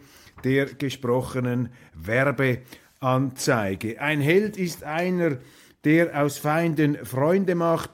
[0.45, 4.01] der gesprochenen Werbeanzeige.
[4.01, 5.39] Ein Held ist einer,
[5.85, 7.91] der aus Feinden Freunde macht.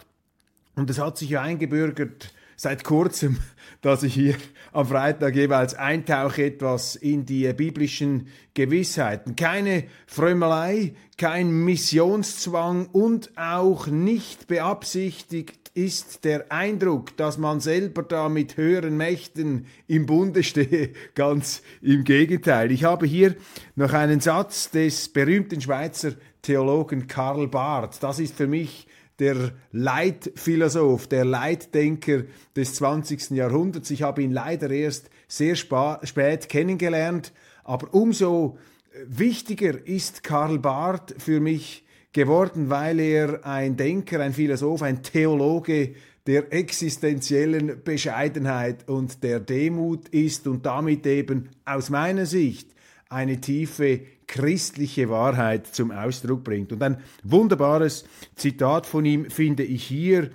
[0.75, 3.39] Und es hat sich ja eingebürgert seit kurzem,
[3.81, 4.37] dass ich hier
[4.73, 9.37] am Freitag jeweils eintauche etwas in die biblischen Gewissheiten.
[9.37, 18.29] Keine Frömmelei, kein Missionszwang und auch nicht beabsichtigt ist der Eindruck, dass man selber da
[18.29, 20.91] mit höheren Mächten im Bunde stehe.
[21.15, 22.73] Ganz im Gegenteil.
[22.73, 23.37] Ich habe hier
[23.77, 26.13] noch einen Satz des berühmten Schweizer
[26.43, 28.03] Theologen Karl Barth.
[28.03, 28.89] Das ist für mich
[29.21, 32.25] der Leitphilosoph, der Leitdenker
[32.57, 33.31] des 20.
[33.31, 33.93] Jahrhunderts.
[33.93, 38.59] Ich habe ihn leider erst sehr spät kennengelernt, aber umso
[39.07, 41.85] wichtiger ist Karl Barth für mich
[42.19, 45.95] geworden, weil er ein Denker, ein Philosoph, ein Theologe
[46.27, 52.75] der existenziellen Bescheidenheit und der Demut ist und damit eben aus meiner Sicht
[53.09, 56.73] eine tiefe christliche Wahrheit zum Ausdruck bringt.
[56.73, 58.05] Und ein wunderbares
[58.35, 60.31] Zitat von ihm finde ich hier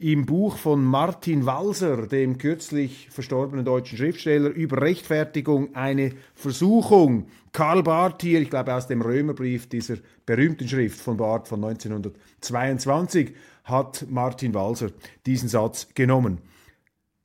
[0.00, 7.26] im Buch von Martin Walser, dem kürzlich verstorbenen deutschen Schriftsteller, über Rechtfertigung eine Versuchung.
[7.52, 13.34] Karl Barth hier, ich glaube aus dem Römerbrief dieser berühmten Schrift von Barth von 1922,
[13.64, 14.90] hat Martin Walser
[15.26, 16.38] diesen Satz genommen.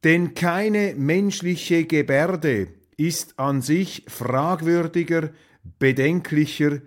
[0.04, 5.30] Denn keine menschliche Gebärde ist an sich fragwürdiger,
[5.80, 6.82] bedenklicher,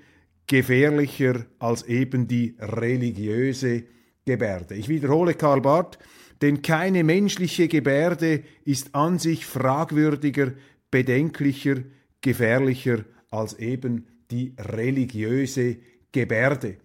[0.47, 3.84] gefährlicher als eben die religiöse
[4.28, 4.75] Gebärde.
[4.75, 5.99] Ich wiederhole Karl Barth,
[6.43, 10.53] denn keine menschliche Gebärde ist an sich fragwürdiger,
[10.91, 11.77] bedenklicher,
[12.21, 15.78] gefährlicher als eben die religiöse
[16.13, 16.77] Gebärde.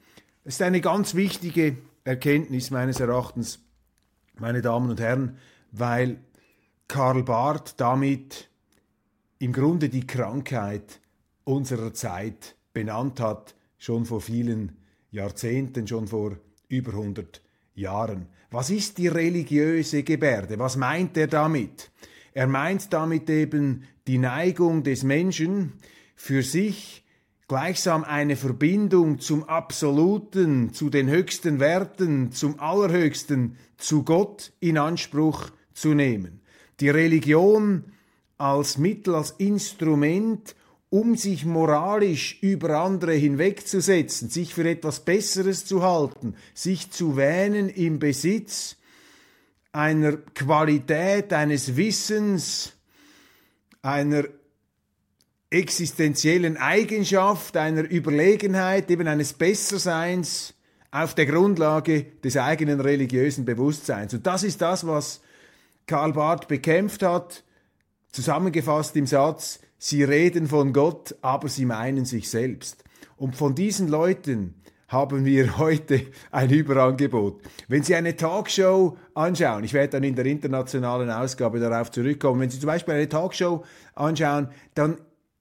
[0.46, 1.76] Das ist eine ganz wichtige
[2.06, 3.60] Erkenntnis meines Erachtens,
[4.40, 5.38] meine Damen und Herren,
[5.74, 6.22] weil
[6.88, 8.50] Karl Barth damit
[9.40, 11.02] im Grunde die Krankheit
[11.44, 14.78] unserer Zeit benannt hat, schon vor vielen
[15.12, 16.38] Jahrzehnten, schon vor
[16.74, 17.42] über 100
[17.76, 18.28] Jahren.
[18.52, 20.60] Was ist die religiöse Gebärde?
[20.60, 21.92] Was meint er damit?
[22.34, 25.74] Er meint damit eben die Neigung des Menschen,
[26.16, 27.04] für sich
[27.48, 35.50] gleichsam eine Verbindung zum Absoluten, zu den höchsten Werten, zum Allerhöchsten, zu Gott in Anspruch
[35.74, 36.42] zu nehmen.
[36.80, 37.84] Die Religion
[38.38, 40.56] als Mittel, als Instrument,
[40.94, 47.68] um sich moralisch über andere hinwegzusetzen, sich für etwas Besseres zu halten, sich zu wähnen
[47.68, 48.76] im Besitz
[49.72, 52.74] einer Qualität, eines Wissens,
[53.82, 54.26] einer
[55.50, 60.54] existenziellen Eigenschaft, einer Überlegenheit, eben eines Besserseins
[60.92, 64.14] auf der Grundlage des eigenen religiösen Bewusstseins.
[64.14, 65.22] Und das ist das, was
[65.88, 67.44] Karl Barth bekämpft hat,
[68.12, 72.86] zusammengefasst im Satz, sie reden von Gott, aber sie meinen sich selbst.
[73.18, 74.56] Und von diesen Leuten
[74.88, 77.42] haben wir heute ein Überangebot.
[77.68, 82.50] Wenn Sie eine Talkshow anschauen, ich werde dann in der internationalen Ausgabe darauf zurückkommen, wenn
[82.50, 85.00] Sie zum Beispiel eine Talkshow anschauen, dann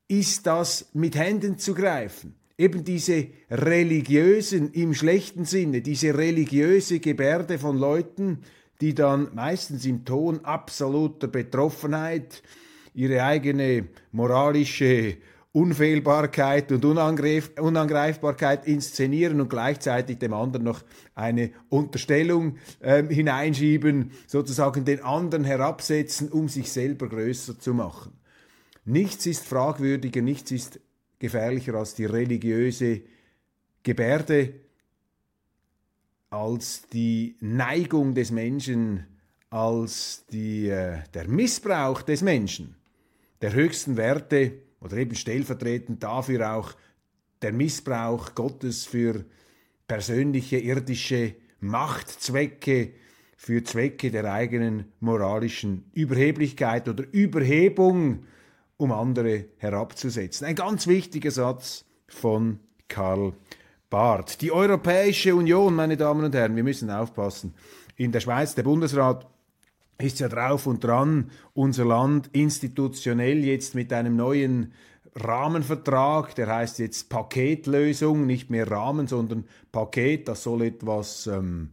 [0.09, 2.35] ist das mit Händen zu greifen.
[2.59, 8.41] Eben diese religiösen, im schlechten Sinne, diese religiöse Gebärde von Leuten,
[8.81, 12.43] die dann meistens im Ton absoluter Betroffenheit
[12.95, 15.17] ihre eigene moralische
[15.53, 20.83] Unfehlbarkeit und Unangreifbarkeit inszenieren und gleichzeitig dem anderen noch
[21.15, 28.13] eine Unterstellung äh, hineinschieben, sozusagen den anderen herabsetzen, um sich selber größer zu machen.
[28.87, 30.81] Nichts ist fragwürdiger, nichts ist
[31.19, 33.03] gefährlicher als die religiöse
[33.83, 34.55] Gebärde,
[36.31, 39.07] als die Neigung des Menschen,
[39.51, 42.75] als die, äh, der Missbrauch des Menschen,
[43.43, 46.73] der höchsten Werte, oder eben stellvertretend dafür auch
[47.43, 49.25] der Missbrauch Gottes für
[49.87, 52.93] persönliche irdische Machtzwecke,
[53.37, 58.25] für Zwecke der eigenen moralischen Überheblichkeit oder Überhebung,
[58.77, 60.47] um andere herabzusetzen.
[60.47, 63.33] Ein ganz wichtiger Satz von Karl
[63.91, 64.41] Barth.
[64.41, 67.55] Die Europäische Union, meine Damen und Herren, wir müssen aufpassen.
[67.97, 69.29] In der Schweiz, der Bundesrat
[70.03, 74.73] ist ja drauf und dran, unser Land institutionell jetzt mit einem neuen
[75.15, 81.71] Rahmenvertrag, der heißt jetzt Paketlösung, nicht mehr Rahmen, sondern Paket, das soll etwas ähm,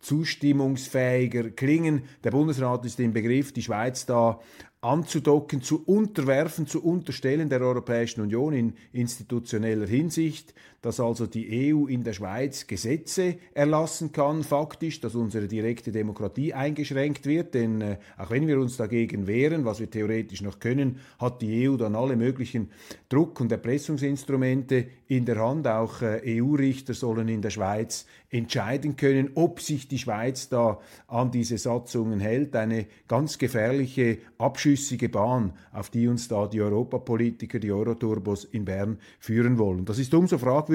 [0.00, 2.02] zustimmungsfähiger klingen.
[2.22, 4.40] Der Bundesrat ist im Begriff, die Schweiz da
[4.82, 11.86] anzudocken, zu unterwerfen, zu unterstellen der Europäischen Union in institutioneller Hinsicht, dass also die EU
[11.86, 17.96] in der Schweiz Gesetze erlassen kann, faktisch, dass unsere direkte Demokratie eingeschränkt wird, denn äh,
[18.18, 21.94] auch wenn wir uns dagegen wehren, was wir theoretisch noch können, hat die EU dann
[21.94, 22.70] alle möglichen
[23.08, 25.68] Druck- und Erpressungsinstrumente in der Hand.
[25.68, 31.30] Auch äh, EU-Richter sollen in der Schweiz entscheiden können, ob sich die Schweiz da an
[31.30, 32.56] diese Satzungen hält.
[32.56, 38.98] Eine ganz gefährliche, abschüssige Bahn, auf die uns da die Europapolitiker, die Euroturbos in Bern
[39.20, 39.84] führen wollen.
[39.84, 40.71] Das ist umso fragwürdiger,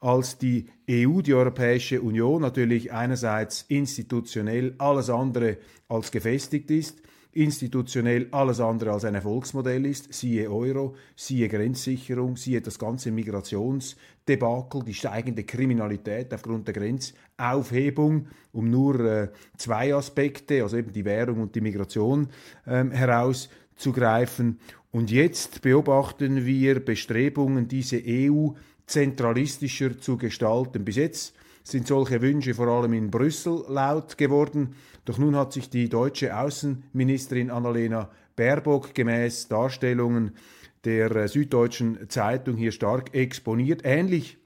[0.00, 5.56] als die EU, die Europäische Union, natürlich einerseits institutionell alles andere
[5.88, 7.00] als gefestigt ist,
[7.34, 14.84] institutionell alles andere als ein Erfolgsmodell ist, siehe Euro, siehe Grenzsicherung, siehe das ganze Migrationsdebakel,
[14.84, 21.40] die steigende Kriminalität aufgrund der Grenzaufhebung, um nur äh, zwei Aspekte, also eben die Währung
[21.40, 22.28] und die Migration
[22.66, 24.58] ähm, herauszugreifen.
[24.92, 28.50] Und jetzt beobachten wir Bestrebungen, diese EU
[28.86, 30.84] zentralistischer zu gestalten.
[30.84, 34.74] Bis jetzt sind solche Wünsche vor allem in Brüssel laut geworden.
[35.04, 40.32] Doch nun hat sich die deutsche Außenministerin Annalena Baerbock gemäß Darstellungen
[40.84, 43.82] der äh, Süddeutschen Zeitung hier stark exponiert.
[43.84, 44.38] Ähnlich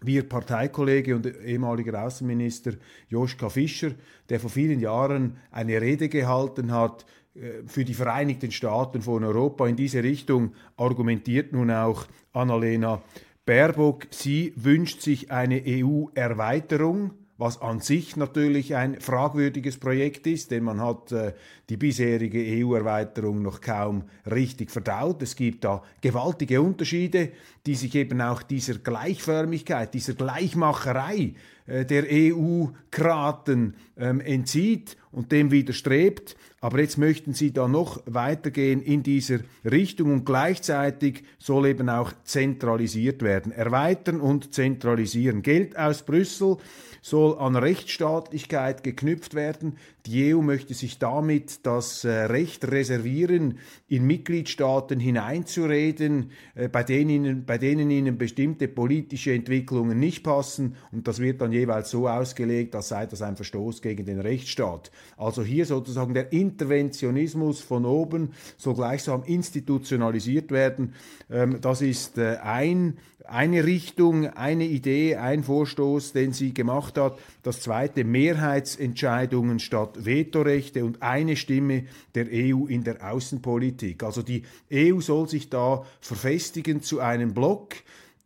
[0.00, 2.72] wie ihr Parteikollege und ehemaliger Außenminister
[3.08, 3.90] Joschka Fischer,
[4.28, 9.66] der vor vielen Jahren eine Rede gehalten hat äh, für die Vereinigten Staaten von Europa.
[9.66, 13.02] In diese Richtung argumentiert nun auch Annalena
[13.48, 14.08] Baerbock.
[14.10, 20.80] Sie wünscht sich eine EU-Erweiterung was an sich natürlich ein fragwürdiges Projekt ist, denn man
[20.80, 21.34] hat äh,
[21.70, 25.22] die bisherige EU-Erweiterung noch kaum richtig verdaut.
[25.22, 27.30] Es gibt da gewaltige Unterschiede,
[27.64, 31.34] die sich eben auch dieser Gleichförmigkeit, dieser Gleichmacherei
[31.68, 36.36] äh, der EU-Kraten ähm, entzieht und dem widerstrebt.
[36.60, 42.12] Aber jetzt möchten sie da noch weitergehen in dieser Richtung und gleichzeitig soll eben auch
[42.24, 43.52] zentralisiert werden.
[43.52, 45.42] Erweitern und zentralisieren.
[45.42, 46.56] Geld aus Brüssel
[47.00, 49.76] soll an Rechtsstaatlichkeit geknüpft werden.
[50.06, 57.44] Die EU möchte sich damit das äh, Recht reservieren, in Mitgliedstaaten hineinzureden, äh, bei denen,
[57.44, 60.76] bei denen ihnen bestimmte politische Entwicklungen nicht passen.
[60.92, 64.90] Und das wird dann jeweils so ausgelegt, als sei das ein Verstoß gegen den Rechtsstaat.
[65.16, 70.94] Also hier sozusagen der Interventionismus von oben soll gleichsam institutionalisiert werden.
[71.30, 77.18] Ähm, das ist äh, ein eine Richtung, eine Idee, ein Vorstoß, den sie gemacht hat.
[77.42, 84.02] Das zweite, Mehrheitsentscheidungen statt Vetorechte und eine Stimme der EU in der Außenpolitik.
[84.02, 87.74] Also die EU soll sich da verfestigen zu einem Block,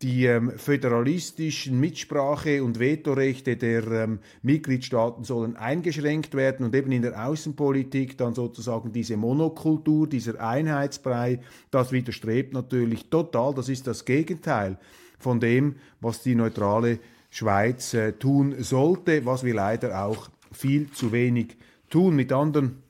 [0.02, 7.02] die ähm, föderalistischen Mitsprache- und Vetorechte der ähm, Mitgliedstaaten sollen eingeschränkt werden und eben in
[7.02, 11.40] der Außenpolitik dann sozusagen diese Monokultur, dieser Einheitsbrei,
[11.70, 13.54] das widerstrebt natürlich total.
[13.54, 14.76] Das ist das Gegenteil
[15.18, 16.98] von dem, was die neutrale
[17.30, 21.56] Schweiz äh, tun sollte, was wir leider auch viel zu wenig
[21.88, 22.16] tun.
[22.16, 22.82] Mit anderen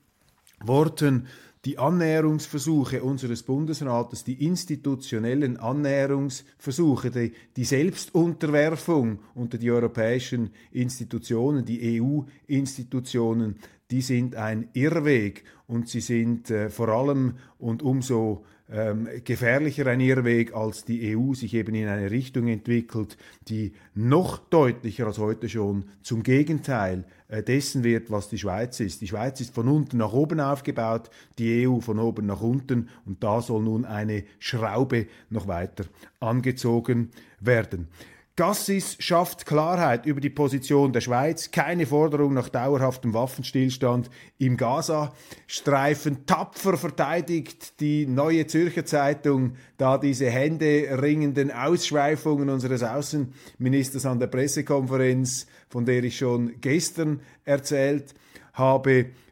[0.65, 1.27] Worten,
[1.65, 12.01] die Annäherungsversuche unseres Bundesrates, die institutionellen Annäherungsversuche, die, die Selbstunterwerfung unter die europäischen Institutionen, die
[12.01, 13.57] EU-Institutionen,
[13.93, 20.01] die sind ein Irrweg und sie sind äh, vor allem und umso ähm, gefährlicher ein
[20.01, 23.17] Irrweg, als die EU sich eben in eine Richtung entwickelt,
[23.49, 29.01] die noch deutlicher als heute schon zum Gegenteil äh, dessen wird, was die Schweiz ist.
[29.01, 33.23] Die Schweiz ist von unten nach oben aufgebaut, die EU von oben nach unten und
[33.23, 35.85] da soll nun eine Schraube noch weiter
[36.21, 37.11] angezogen
[37.41, 37.89] werden.
[38.35, 44.09] Gassis schafft Klarheit über die Position der Schweiz, keine Forderung nach dauerhaftem Waffenstillstand
[44.39, 46.25] im Gazastreifen.
[46.25, 55.47] Tapfer verteidigt die neue Zürcher Zeitung da diese händeringenden Ausschweifungen unseres Außenministers an der Pressekonferenz,
[55.69, 58.32] von der ich schon gestern erzählt habe,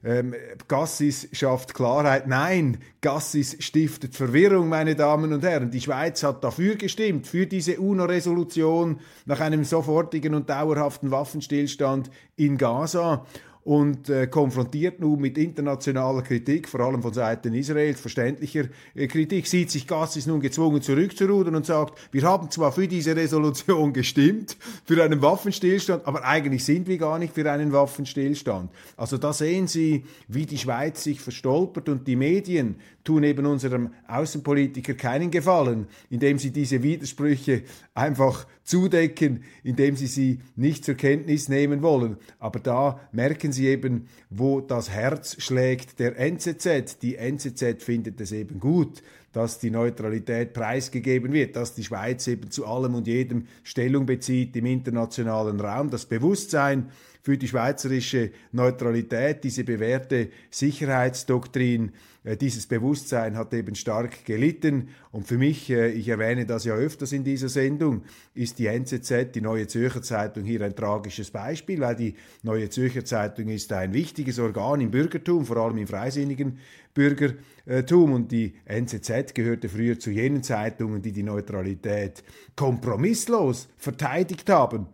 [0.03, 0.35] ähm,
[0.67, 2.27] Gassis schafft Klarheit.
[2.27, 5.71] Nein, Gassis stiftet Verwirrung, meine Damen und Herren.
[5.71, 12.57] Die Schweiz hat dafür gestimmt, für diese UNO-Resolution nach einem sofortigen und dauerhaften Waffenstillstand in
[12.57, 13.27] Gaza
[13.65, 18.65] und äh, konfrontiert nun mit internationaler Kritik, vor allem von Seiten Israels, verständlicher
[18.95, 23.15] äh, Kritik, sieht sich Gassis nun gezwungen zurückzurudern und sagt, wir haben zwar für diese
[23.15, 28.71] Resolution gestimmt, für einen Waffenstillstand, aber eigentlich sind wir gar nicht für einen Waffenstillstand.
[28.97, 32.77] Also da sehen Sie, wie die Schweiz sich verstolpert und die Medien
[33.11, 40.39] tun eben unserem Außenpolitiker keinen Gefallen, indem sie diese Widersprüche einfach zudecken, indem sie sie
[40.55, 42.19] nicht zur Kenntnis nehmen wollen.
[42.39, 47.01] Aber da merken Sie eben, wo das Herz schlägt der NZZ.
[47.03, 49.03] Die NZZ findet es eben gut,
[49.33, 54.55] dass die Neutralität preisgegeben wird, dass die Schweiz eben zu allem und jedem Stellung bezieht
[54.55, 55.91] im internationalen Raum.
[55.91, 56.91] Das Bewusstsein
[57.23, 61.93] für die schweizerische Neutralität, diese bewährte Sicherheitsdoktrin,
[62.25, 64.89] äh, dieses Bewusstsein hat eben stark gelitten.
[65.11, 68.03] Und für mich, äh, ich erwähne das ja öfters in dieser Sendung,
[68.35, 73.05] ist die NZZ, die Neue Zürcher Zeitung, hier ein tragisches Beispiel, weil die Neue Zürcher
[73.05, 76.59] Zeitung ist ein wichtiges Organ im Bürgertum, vor allem im freisinnigen
[76.93, 78.13] Bürgertum.
[78.13, 82.23] Und die NZZ gehörte früher zu jenen Zeitungen, die die Neutralität
[82.55, 84.87] kompromisslos verteidigt haben.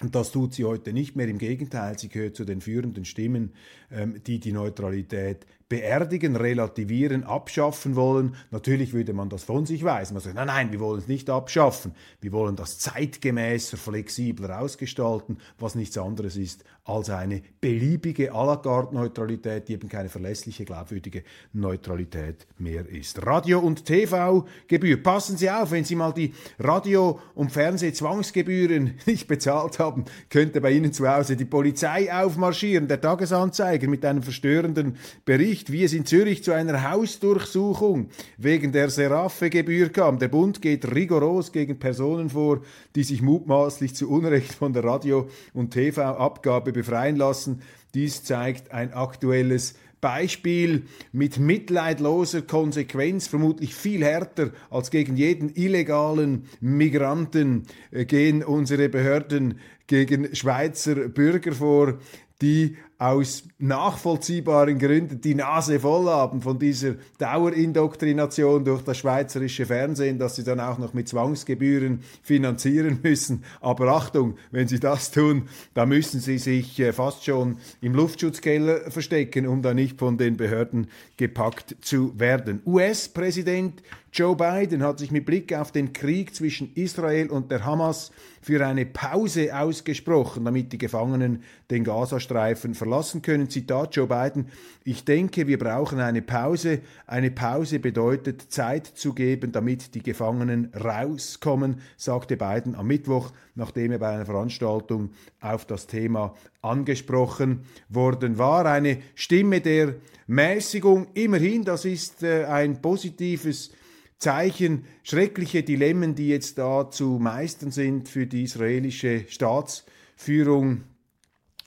[0.00, 1.28] Und das tut sie heute nicht mehr.
[1.28, 3.52] Im Gegenteil, sie gehört zu den führenden Stimmen,
[3.90, 8.34] ähm, die die Neutralität beerdigen, relativieren, abschaffen wollen.
[8.50, 10.14] Natürlich würde man das von sich weisen.
[10.14, 11.94] Man sagt, nein, nein, wir wollen es nicht abschaffen.
[12.20, 18.56] Wir wollen das zeitgemäßer, flexibler ausgestalten, was nichts anderes ist als eine beliebige à la
[18.56, 21.22] carte Neutralität, die eben keine verlässliche, glaubwürdige
[21.52, 23.24] Neutralität mehr ist.
[23.26, 25.02] Radio- und TV-Gebühr.
[25.02, 30.70] Passen Sie auf, wenn Sie mal die Radio- und Fernsehzwangsgebühren nicht bezahlt haben, könnte bei
[30.70, 34.96] Ihnen zu Hause die Polizei aufmarschieren, der Tagesanzeiger mit einem verstörenden
[35.26, 40.18] Bericht Bericht, wie es in Zürich zu einer Hausdurchsuchung wegen der Seraphe-Gebühr kam.
[40.20, 42.60] Der Bund geht rigoros gegen Personen vor,
[42.94, 47.62] die sich mutmaßlich zu Unrecht von der Radio- und TV-Abgabe befreien lassen.
[47.94, 56.44] Dies zeigt ein aktuelles Beispiel mit mitleidloser Konsequenz, vermutlich viel härter als gegen jeden illegalen
[56.60, 61.98] Migranten, äh, gehen unsere Behörden gegen Schweizer Bürger vor,
[62.40, 70.18] die aus nachvollziehbaren Gründen die Nase voll haben von dieser Dauerindoktrination durch das schweizerische Fernsehen,
[70.18, 73.44] dass sie dann auch noch mit Zwangsgebühren finanzieren müssen.
[73.60, 78.90] Aber Achtung, wenn sie das tun, da müssen sie sich äh, fast schon im Luftschutzkeller
[78.90, 82.62] verstecken, um da nicht von den Behörden gepackt zu werden.
[82.66, 88.10] US-Präsident Joe Biden hat sich mit Blick auf den Krieg zwischen Israel und der Hamas
[88.40, 93.50] für eine Pause ausgesprochen, damit die Gefangenen den Gazastreifen verlassen verlassen können.
[93.50, 94.48] Zitat Joe Biden,
[94.82, 96.80] ich denke, wir brauchen eine Pause.
[97.06, 103.92] Eine Pause bedeutet Zeit zu geben, damit die Gefangenen rauskommen, sagte Biden am Mittwoch, nachdem
[103.92, 108.64] er bei einer Veranstaltung auf das Thema angesprochen worden war.
[108.64, 113.70] Eine Stimme der Mäßigung, immerhin, das ist äh, ein positives
[114.16, 120.84] Zeichen, schreckliche Dilemmen, die jetzt da zu meistern sind für die israelische Staatsführung.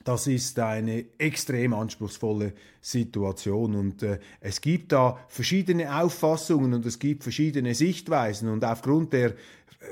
[0.03, 6.97] Das ist eine extrem anspruchsvolle Situation und äh, es gibt da verschiedene Auffassungen und es
[6.97, 9.35] gibt verschiedene Sichtweisen und aufgrund der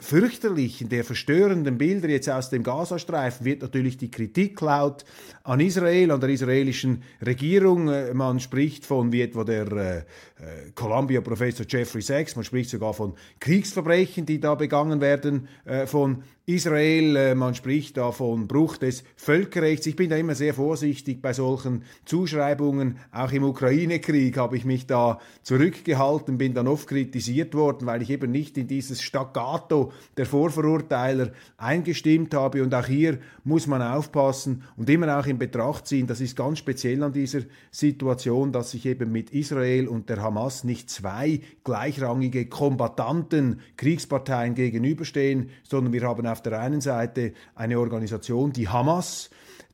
[0.01, 5.03] fürchterlichen, der verstörenden Bilder jetzt aus dem Gazastreifen wird natürlich die Kritik laut
[5.43, 7.89] an Israel, an der israelischen Regierung.
[7.89, 12.93] Äh, man spricht von, wie etwa der äh, äh, Columbia-Professor Jeffrey Sachs, man spricht sogar
[12.93, 17.15] von Kriegsverbrechen, die da begangen werden äh, von Israel.
[17.15, 19.85] Äh, man spricht da von Bruch des Völkerrechts.
[19.85, 22.78] Ich bin da immer sehr vorsichtig bei solchen Zuschreibungen.
[23.11, 28.09] Auch im Ukraine-Krieg habe ich mich da zurückgehalten, bin dann oft kritisiert worden, weil ich
[28.09, 32.63] eben nicht in dieses Staccato der Vorverurteiler eingestimmt habe.
[32.63, 36.59] Und auch hier muss man aufpassen und immer auch in Betracht ziehen, das ist ganz
[36.59, 42.47] speziell an dieser Situation, dass sich eben mit Israel und der Hamas nicht zwei gleichrangige
[42.47, 49.29] Kombattanten, Kriegsparteien gegenüberstehen, sondern wir haben auf der einen Seite eine Organisation, die Hamas,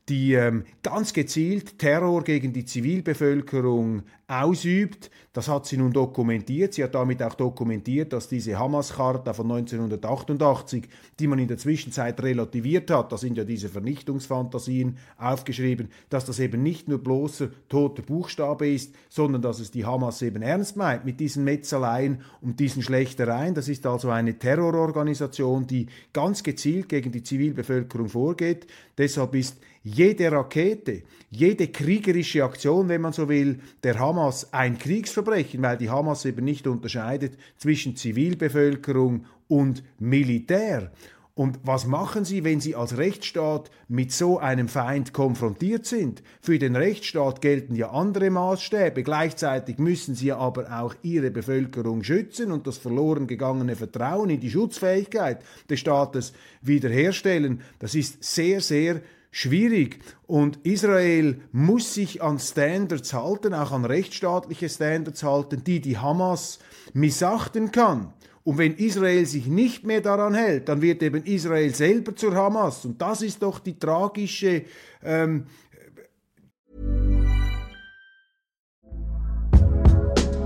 [0.10, 5.10] die ähm, ganz gezielt Terror gegen die Zivilbevölkerung ausübt.
[5.34, 6.74] Das hat sie nun dokumentiert.
[6.74, 10.88] Sie hat damit auch dokumentiert, dass diese Hamas-Charta von 1988,
[11.20, 16.40] die man in der Zwischenzeit relativiert hat, da sind ja diese Vernichtungsfantasien aufgeschrieben, dass das
[16.40, 21.06] eben nicht nur bloßer toter Buchstabe ist, sondern dass es die Hamas eben ernst meint
[21.06, 23.54] mit diesen Metzeleien und diesen Schlechtereien.
[23.54, 28.68] Das ist also eine Terrororganisation, die ganz gezielt gegen die Zivilbevölkerung vorgeht.
[28.98, 35.62] Deshalb ist jede Rakete, jede kriegerische Aktion, wenn man so will, der Hamas ein Kriegsverbrechen,
[35.62, 40.92] weil die Hamas eben nicht unterscheidet zwischen Zivilbevölkerung und Militär.
[41.36, 46.24] Und was machen Sie, wenn Sie als Rechtsstaat mit so einem Feind konfrontiert sind?
[46.40, 49.04] Für den Rechtsstaat gelten ja andere Maßstäbe.
[49.04, 54.50] Gleichzeitig müssen Sie aber auch Ihre Bevölkerung schützen und das verloren gegangene Vertrauen in die
[54.50, 55.40] Schutzfähigkeit
[55.70, 57.62] des Staates wiederherstellen.
[57.80, 59.02] Das ist sehr, sehr
[59.36, 60.00] schwierig.
[60.28, 66.60] Und Israel muss sich an Standards halten, auch an rechtsstaatliche Standards halten, die die Hamas
[66.94, 68.14] missachten kann.
[68.46, 72.86] Und wenn Israel sich nicht mehr daran hält, dann wird eben Israel selber zur Hamas.
[72.86, 74.64] Und das ist doch die tragische
[75.04, 75.48] ähm,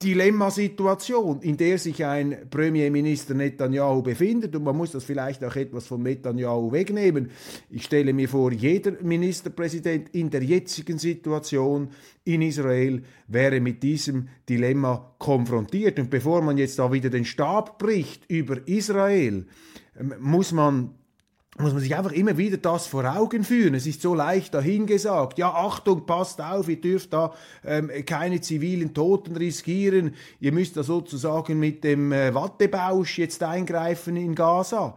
[0.00, 4.54] Dilemmasituation, in der sich ein Premierminister Netanyahu befindet.
[4.54, 7.30] Und man muss das vielleicht auch etwas von Netanyahu wegnehmen.
[7.68, 11.88] Ich stelle mir vor, jeder Ministerpräsident in der jetzigen Situation
[12.24, 15.98] in Israel wäre mit diesem Dilemma konfrontiert.
[15.98, 19.46] Und bevor man jetzt da wieder den Stab bricht über Israel,
[19.98, 20.94] ähm, muss man
[21.56, 23.74] muss man sich einfach immer wieder das vor Augen führen.
[23.74, 25.38] Es ist so leicht dahingesagt.
[25.38, 27.34] Ja, Achtung, passt auf, ihr dürft da
[27.64, 30.14] ähm, keine zivilen Toten riskieren.
[30.40, 34.96] Ihr müsst da sozusagen mit dem äh, Wattebausch jetzt eingreifen in Gaza.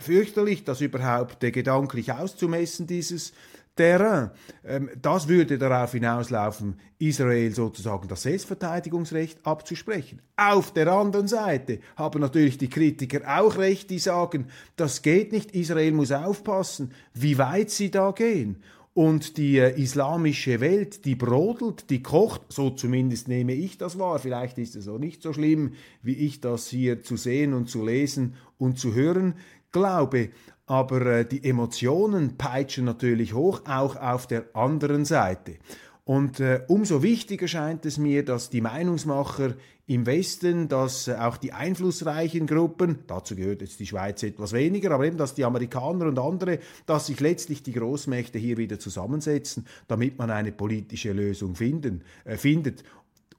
[0.00, 3.32] Fürchterlich, das überhaupt äh, gedanklich auszumessen, dieses
[3.76, 4.30] Terrain.
[4.64, 10.20] Ähm, das würde darauf hinauslaufen, Israel sozusagen das Selbstverteidigungsrecht abzusprechen.
[10.36, 15.52] Auf der anderen Seite haben natürlich die Kritiker auch recht, die sagen, das geht nicht,
[15.52, 18.62] Israel muss aufpassen, wie weit sie da gehen.
[18.94, 24.18] und die äh, islamische Welt, die brodelt, die kocht, so zumindest nehme ich das wahr.
[24.18, 27.86] Vielleicht ist es auch nicht so schlimm, wie ich das hier zu sehen und zu
[27.86, 29.34] lesen und zu hören
[29.72, 30.28] glaube.
[30.66, 35.56] Aber äh, die Emotionen peitschen natürlich hoch, auch auf der anderen Seite.
[36.04, 39.54] Und äh, umso wichtiger scheint es mir, dass die Meinungsmacher
[39.86, 44.90] im Westen, dass äh, auch die einflussreichen Gruppen, dazu gehört jetzt die Schweiz etwas weniger,
[44.92, 49.66] aber eben, dass die Amerikaner und andere, dass sich letztlich die Großmächte hier wieder zusammensetzen,
[49.86, 52.82] damit man eine politische Lösung finden, äh, findet.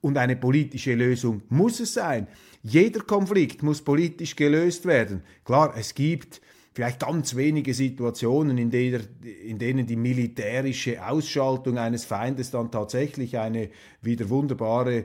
[0.00, 2.28] Und eine politische Lösung muss es sein.
[2.62, 5.22] Jeder Konflikt muss politisch gelöst werden.
[5.44, 6.40] Klar, es gibt
[6.74, 9.00] vielleicht ganz wenige Situationen, in, der,
[9.46, 13.70] in denen die militärische Ausschaltung eines Feindes dann tatsächlich eine
[14.02, 15.04] wieder wunderbare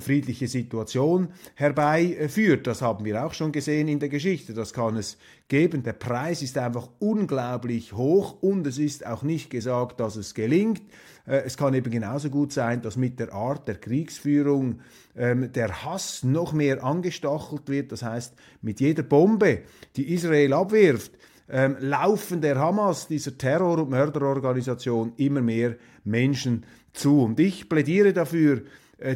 [0.00, 2.66] friedliche Situation herbeiführt.
[2.66, 4.52] Das haben wir auch schon gesehen in der Geschichte.
[4.52, 5.82] Das kann es geben.
[5.82, 10.82] Der Preis ist einfach unglaublich hoch und es ist auch nicht gesagt, dass es gelingt.
[11.26, 14.80] Äh, es kann eben genauso gut sein, dass mit der Art der Kriegsführung
[15.16, 17.92] ähm, der Hass noch mehr angestachelt wird.
[17.92, 19.62] Das heißt, mit jeder Bombe,
[19.96, 21.12] die Israel abwirft,
[21.48, 27.22] ähm, laufen der Hamas, dieser Terror- und Mörderorganisation, immer mehr Menschen zu.
[27.22, 28.62] Und ich plädiere dafür, äh,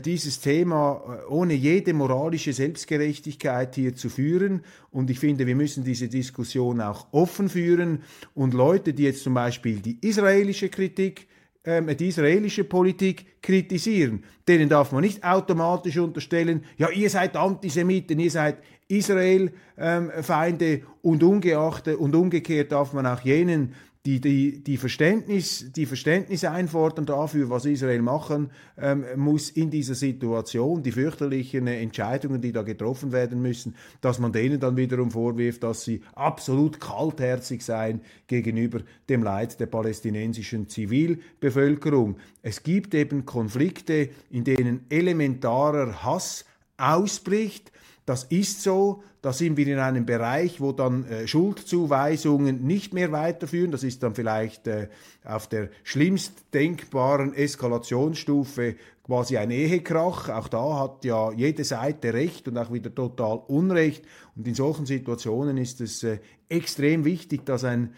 [0.01, 4.63] dieses Thema äh, ohne jede moralische Selbstgerechtigkeit hier zu führen.
[4.91, 8.03] Und ich finde, wir müssen diese Diskussion auch offen führen.
[8.35, 11.27] Und Leute, die jetzt zum Beispiel die israelische Kritik
[11.67, 14.23] ähm, die israelische Politik kritisieren.
[14.47, 21.23] Denen darf man nicht automatisch unterstellen, ja, ihr seid Antisemiten, ihr seid Israel-Feinde ähm, und
[21.23, 23.73] und umgekehrt darf man auch jenen,
[24.07, 29.95] die, die, die, Verständnis, die Verständnis einfordern dafür, was Israel machen ähm, muss in dieser
[29.95, 35.63] Situation, die fürchterlichen Entscheidungen, die da getroffen werden müssen, dass man denen dann wiederum vorwirft,
[35.63, 42.19] dass sie absolut kaltherzig seien gegenüber dem Leid der palästinensischen Zivilbevölkerung.
[42.43, 46.45] Es gibt eben Konflikte, in denen elementarer Hass
[46.77, 47.73] ausbricht,
[48.07, 53.13] das ist so, da sind wir in einem Bereich, wo dann äh, Schuldzuweisungen nicht mehr
[53.13, 53.71] weiterführen.
[53.71, 54.89] Das ist dann vielleicht äh,
[55.25, 60.29] auf der schlimmst denkbaren Eskalationsstufe quasi ein Ehekrach.
[60.29, 64.05] Auch da hat ja jede Seite Recht und auch wieder total Unrecht.
[64.37, 67.95] Und in solchen Situationen ist es äh, extrem wichtig, dass ein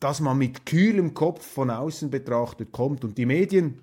[0.00, 3.04] dass man mit kühlem Kopf von außen betrachtet kommt.
[3.04, 3.80] Und die Medien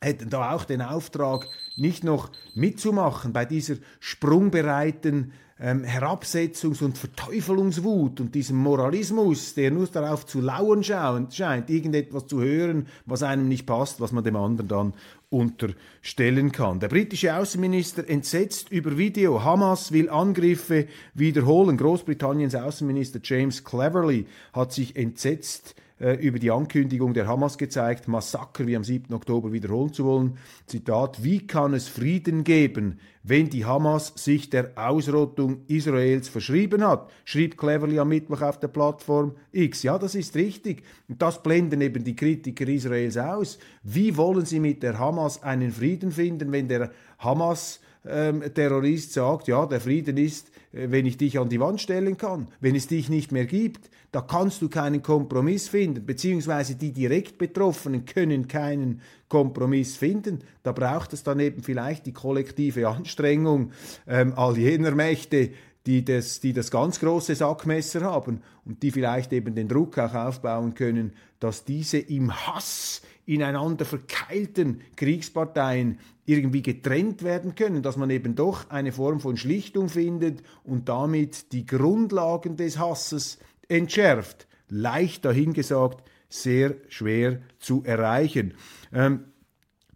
[0.00, 1.46] hätten da auch den Auftrag,
[1.78, 9.86] nicht noch mitzumachen bei dieser sprungbereiten ähm, Herabsetzungs- und Verteufelungswut und diesem Moralismus, der nur
[9.88, 14.68] darauf zu lauern scheint, irgendetwas zu hören, was einem nicht passt, was man dem anderen
[14.68, 14.92] dann
[15.30, 16.80] unterstellen kann.
[16.80, 19.42] Der britische Außenminister entsetzt über Video.
[19.42, 21.76] Hamas will Angriffe wiederholen.
[21.76, 28.66] Großbritanniens Außenminister James Cleverly hat sich entsetzt äh, über die Ankündigung der Hamas gezeigt, Massaker
[28.66, 29.12] wie am 7.
[29.14, 30.38] Oktober wiederholen zu wollen.
[30.66, 37.10] Zitat, wie kann es Frieden geben, wenn die Hamas sich der Ausrottung Israels verschrieben hat,
[37.24, 39.82] schrieb Cleverly am Mittwoch auf der Plattform X.
[39.82, 40.82] Ja, das ist richtig.
[41.08, 43.58] Und das blenden eben die Kritiker Israels aus.
[43.82, 49.48] Wie wollen sie mit der Hamas einen Frieden finden, wenn der Hamas ähm, Terrorist sagt,
[49.48, 52.48] ja, der Frieden ist, wenn ich dich an die Wand stellen kann.
[52.60, 57.38] Wenn es dich nicht mehr gibt, da kannst du keinen Kompromiss finden, beziehungsweise die direkt
[57.38, 60.40] Betroffenen können keinen Kompromiss finden.
[60.62, 63.72] Da braucht es dann eben vielleicht die kollektive Anstrengung
[64.06, 65.50] ähm, all jener Mächte,
[65.86, 70.14] die das, die das ganz große Sackmesser haben und die vielleicht eben den Druck auch
[70.14, 78.08] aufbauen können, dass diese im Hass ineinander verkeilten Kriegsparteien irgendwie getrennt werden können, dass man
[78.08, 83.38] eben doch eine Form von Schlichtung findet und damit die Grundlagen des Hasses
[83.68, 84.46] entschärft.
[84.70, 88.54] Leicht dahingesagt, sehr schwer zu erreichen.
[88.92, 89.24] Ähm,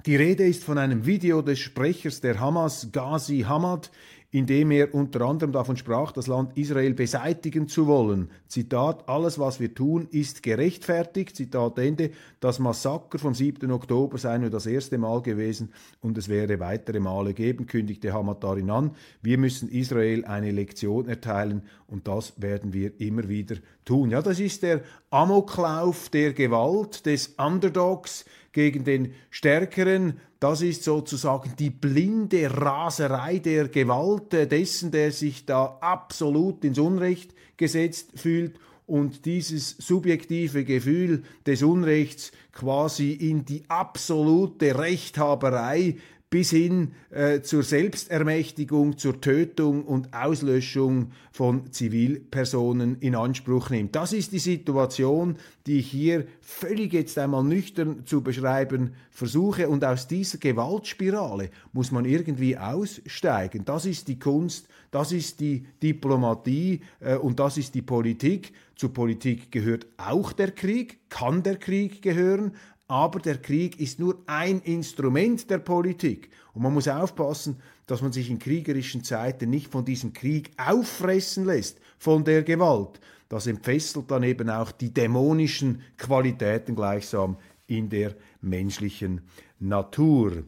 [0.04, 3.90] die Rede ist von einem Video des Sprechers der Hamas, Ghazi Hamad,
[4.32, 8.30] indem er unter anderem davon sprach, das Land Israel beseitigen zu wollen.
[8.48, 11.36] Zitat, alles was wir tun, ist gerechtfertigt.
[11.36, 13.70] Zitat Ende, das Massaker vom 7.
[13.70, 18.42] Oktober sei nur das erste Mal gewesen und es werde weitere Male geben, kündigte Hamad
[18.42, 18.92] darin an.
[19.20, 24.10] Wir müssen Israel eine Lektion erteilen und das werden wir immer wieder tun.
[24.10, 30.20] Ja, das ist der Amoklauf der Gewalt des Underdogs gegen den Stärkeren.
[30.40, 37.34] Das ist sozusagen die blinde Raserei der Gewalt dessen, der sich da absolut ins Unrecht
[37.56, 45.96] gesetzt fühlt und dieses subjektive Gefühl des Unrechts quasi in die absolute Rechthaberei
[46.32, 53.94] bis hin äh, zur Selbstermächtigung, zur Tötung und Auslöschung von Zivilpersonen in Anspruch nimmt.
[53.94, 59.68] Das ist die Situation, die ich hier völlig jetzt einmal nüchtern zu beschreiben versuche.
[59.68, 63.66] Und aus dieser Gewaltspirale muss man irgendwie aussteigen.
[63.66, 68.54] Das ist die Kunst, das ist die Diplomatie äh, und das ist die Politik.
[68.74, 72.52] Zur Politik gehört auch der Krieg, kann der Krieg gehören,
[72.92, 76.28] aber der Krieg ist nur ein Instrument der Politik.
[76.52, 81.46] Und man muss aufpassen, dass man sich in kriegerischen Zeiten nicht von diesem Krieg auffressen
[81.46, 83.00] lässt, von der Gewalt.
[83.30, 89.22] Das entfesselt dann eben auch die dämonischen Qualitäten gleichsam in der menschlichen
[89.58, 90.42] Natur.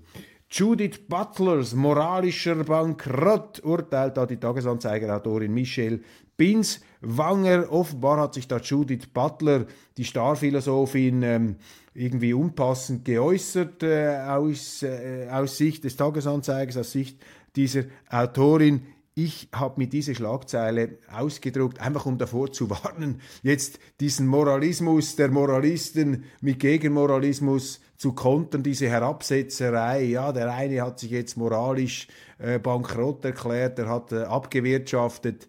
[0.51, 6.01] Judith Butlers moralischer Bankrott urteilt da die Tagesanzeigerautorin Michelle
[6.37, 7.73] Binswanger.
[7.73, 9.65] Offenbar hat sich da Judith Butler,
[9.97, 11.57] die Starphilosophin, ähm,
[11.95, 17.23] irgendwie unpassend geäußert äh, aus, äh, aus Sicht des Tagesanzeigers, aus Sicht
[17.57, 18.87] dieser Autorin.
[19.17, 25.31] Ich habe mir diese Schlagzeile ausgedruckt, einfach um davor zu warnen, jetzt diesen Moralismus der
[25.31, 30.03] Moralisten mit Gegenmoralismus zu kontern, diese Herabsetzerei.
[30.03, 35.47] Ja, der eine hat sich jetzt moralisch äh, bankrott erklärt, er hat äh, abgewirtschaftet.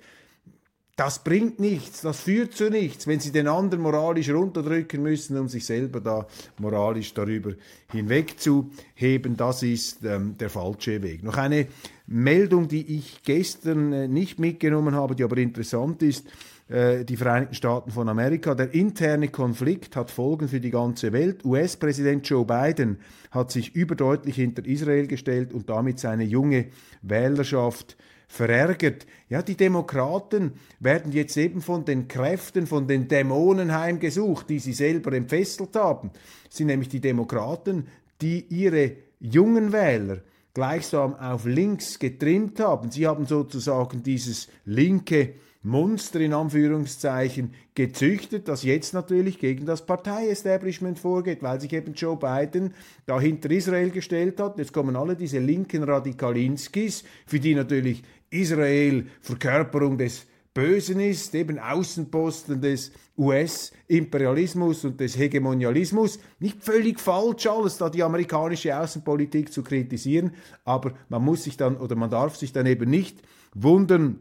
[0.96, 5.50] Das bringt nichts, das führt zu nichts, wenn sie den anderen moralisch runterdrücken müssen, um
[5.50, 6.26] sich selber da
[6.58, 7.52] moralisch darüber
[7.92, 9.36] hinwegzuheben.
[9.36, 11.22] Das ist ähm, der falsche Weg.
[11.22, 11.68] Noch eine
[12.08, 16.28] Meldung, die ich gestern äh, nicht mitgenommen habe, die aber interessant ist.
[16.70, 18.56] Äh, die Vereinigten Staaten von Amerika.
[18.56, 21.44] Der interne Konflikt hat Folgen für die ganze Welt.
[21.44, 23.00] US-Präsident Joe Biden
[23.32, 26.68] hat sich überdeutlich hinter Israel gestellt und damit seine junge
[27.02, 27.98] Wählerschaft
[28.28, 29.06] verärgert.
[29.30, 34.74] Ja, die Demokraten werden jetzt eben von den Kräften, von den Dämonen heimgesucht, die sie
[34.74, 36.12] selber entfesselt haben.
[36.48, 37.88] Das sind nämlich die Demokraten,
[38.22, 40.22] die ihre jungen Wähler
[40.56, 42.90] gleichsam auf links getrimmt haben.
[42.90, 50.98] Sie haben sozusagen dieses linke Monster in Anführungszeichen gezüchtet, das jetzt natürlich gegen das Parteiestablishment
[51.00, 52.74] vorgeht, weil sich eben Joe Biden
[53.06, 54.58] da hinter Israel gestellt hat.
[54.58, 61.60] Jetzt kommen alle diese linken Radikalinskis, für die natürlich Israel Verkörperung des Bösen ist, eben
[61.60, 66.18] Außenposten des US-Imperialismus und des Hegemonialismus.
[66.40, 70.32] Nicht völlig falsch, alles da die amerikanische Außenpolitik zu kritisieren,
[70.64, 73.22] aber man muss sich dann oder man darf sich dann eben nicht
[73.54, 74.20] wundern,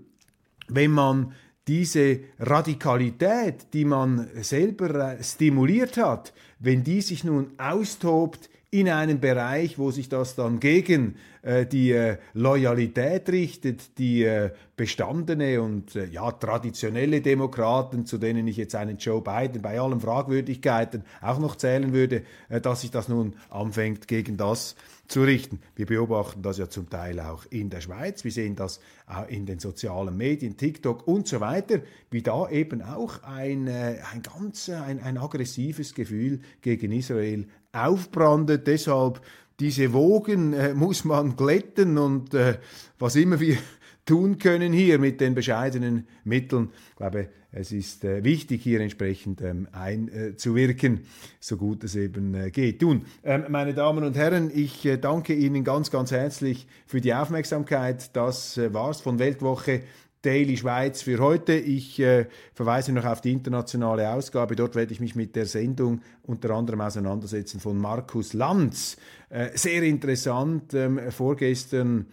[0.66, 1.32] wenn man
[1.68, 9.20] diese Radikalität, die man selber äh, stimuliert hat, wenn die sich nun austobt in einem
[9.20, 15.94] Bereich, wo sich das dann gegen äh, die äh, Loyalität richtet, die äh, bestandene und
[15.94, 21.38] äh, ja traditionelle Demokraten, zu denen ich jetzt einen Joe Biden bei allen Fragwürdigkeiten auch
[21.38, 24.74] noch zählen würde, äh, dass sich das nun anfängt gegen das
[25.06, 25.60] zu richten.
[25.76, 28.24] Wir beobachten das ja zum Teil auch in der Schweiz.
[28.24, 28.80] Wir sehen das
[29.28, 34.22] in den sozialen Medien, TikTok und so weiter, wie da eben auch ein, äh, ein
[34.22, 38.66] ganz ein, ein aggressives Gefühl gegen Israel aufbrandet.
[38.66, 39.20] Deshalb
[39.60, 42.58] diese Wogen äh, muss man glätten und äh,
[42.98, 43.56] was immer wir
[44.06, 46.70] tun können hier mit den bescheidenen Mitteln.
[46.90, 51.02] Ich glaube, es ist äh, wichtig, hier entsprechend ähm, einzuwirken,
[51.38, 52.82] so gut es eben äh, geht.
[52.82, 57.14] Nun, ähm, meine Damen und Herren, ich äh, danke Ihnen ganz, ganz herzlich für die
[57.14, 58.16] Aufmerksamkeit.
[58.16, 59.82] Das äh, war's von Weltwoche
[60.24, 61.52] Daily Schweiz für heute.
[61.52, 64.56] Ich äh, verweise noch auf die internationale Ausgabe.
[64.56, 68.96] Dort werde ich mich mit der Sendung unter anderem auseinandersetzen von Markus Lanz.
[69.28, 70.72] Äh, sehr interessant.
[70.72, 72.06] Ähm, vorgestern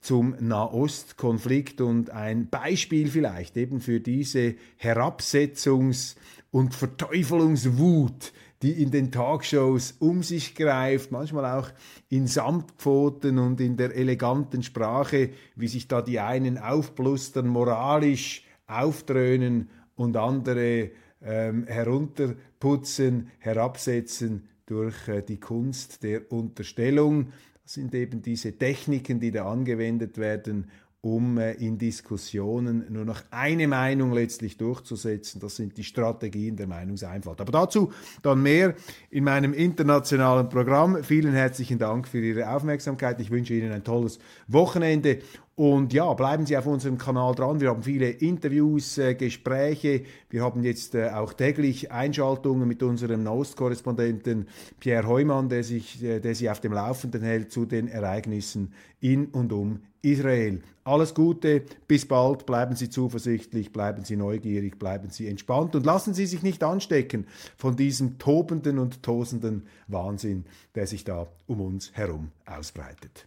[0.00, 6.16] zum Nahostkonflikt und ein Beispiel vielleicht eben für diese Herabsetzungs-
[6.50, 11.70] und Verteufelungswut, die in den Talkshows um sich greift, manchmal auch
[12.08, 19.68] in Samtpfoten und in der eleganten Sprache, wie sich da die einen aufblustern, moralisch aufdröhnen
[19.94, 20.90] und andere
[21.22, 27.32] ähm, herunterputzen, herabsetzen durch äh, die Kunst der Unterstellung.
[27.62, 33.22] Das sind eben diese Techniken, die da angewendet werden, um äh, in Diskussionen nur noch
[33.30, 35.40] eine Meinung letztlich durchzusetzen.
[35.40, 37.40] Das sind die Strategien der Meinungseinfalt.
[37.40, 38.74] Aber dazu dann mehr
[39.10, 41.04] in meinem internationalen Programm.
[41.04, 43.20] Vielen herzlichen Dank für Ihre Aufmerksamkeit.
[43.20, 45.20] Ich wünsche Ihnen ein tolles Wochenende
[45.56, 47.60] und ja, bleiben Sie auf unserem Kanal dran.
[47.60, 50.04] Wir haben viele Interviews, äh, Gespräche.
[50.28, 54.48] Wir haben jetzt äh, auch täglich Einschaltungen mit unserem Nost-Korrespondenten
[54.80, 59.28] Pierre Heumann, der, sich, äh, der Sie auf dem Laufenden hält zu den Ereignissen in
[59.28, 60.60] und um Israel.
[60.84, 66.12] Alles Gute, bis bald, bleiben Sie zuversichtlich, bleiben Sie neugierig, bleiben Sie entspannt und lassen
[66.12, 71.92] Sie sich nicht anstecken von diesem tobenden und tosenden Wahnsinn, der sich da um uns
[71.94, 73.26] herum ausbreitet.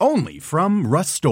[0.00, 1.22] Only from Rust